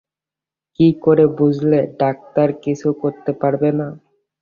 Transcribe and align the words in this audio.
কী 0.79 0.87
করে 1.03 1.25
বুঝলে 1.37 1.79
ডাক্তার 1.99 2.49
কিছু 2.63 2.87
করতে 3.01 3.31
পারবে 3.41 3.69
না? 3.79 3.87